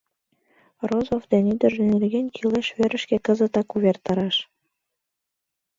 [0.89, 4.35] Розов ден ӱдыржӧ нерген кӱлеш верышке кызытак увертараш!